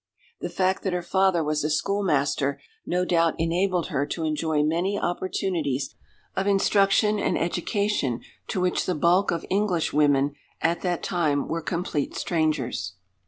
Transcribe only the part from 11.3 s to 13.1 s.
were complete strangers.